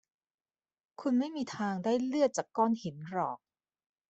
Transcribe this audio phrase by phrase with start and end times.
[1.01, 3.39] คุณไม่มีทางได้เลือดจากก้อนหินหรอก